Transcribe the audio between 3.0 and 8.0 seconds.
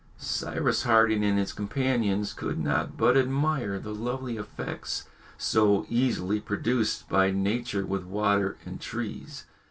admire the lovely effects so easily produced by nature